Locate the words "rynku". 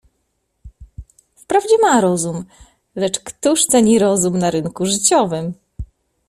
4.51-4.85